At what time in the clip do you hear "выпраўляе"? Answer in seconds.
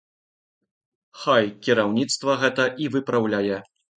2.97-3.63